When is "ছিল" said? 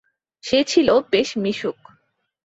0.63-0.87